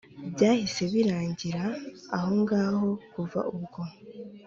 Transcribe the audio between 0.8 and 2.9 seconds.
birangira ahongaho